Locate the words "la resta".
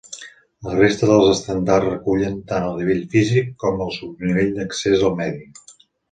0.67-1.09